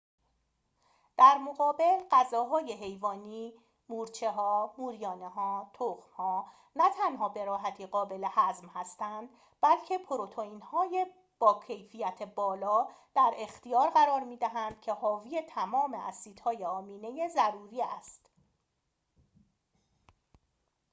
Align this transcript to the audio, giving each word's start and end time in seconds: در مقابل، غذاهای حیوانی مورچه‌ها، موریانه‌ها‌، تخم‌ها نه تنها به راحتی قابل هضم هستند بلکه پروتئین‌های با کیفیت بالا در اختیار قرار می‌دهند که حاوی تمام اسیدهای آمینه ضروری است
در 1.17 1.37
مقابل، 1.37 1.99
غذاهای 2.11 2.73
حیوانی 2.73 3.53
مورچه‌ها، 3.89 4.75
موریانه‌ها‌، 4.77 5.71
تخم‌ها 5.73 6.45
نه 6.75 6.89
تنها 6.97 7.29
به 7.29 7.45
راحتی 7.45 7.85
قابل 7.87 8.27
هضم 8.31 8.67
هستند 8.67 9.29
بلکه 9.61 9.97
پروتئین‌های 9.97 11.05
با 11.39 11.59
کیفیت 11.67 12.23
بالا 12.23 12.87
در 13.15 13.31
اختیار 13.37 13.89
قرار 13.89 14.23
می‌دهند 14.23 14.81
که 14.81 14.93
حاوی 14.93 15.41
تمام 15.41 15.93
اسیدهای 15.93 16.65
آمینه 16.65 17.27
ضروری 17.27 17.81
است 17.81 18.29